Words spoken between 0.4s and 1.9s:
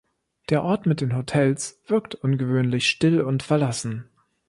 Der Ort mit den Hotels